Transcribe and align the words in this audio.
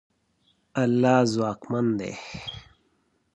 الله 0.83 1.19
ځواکمن 1.33 1.87
دی. 1.99 2.13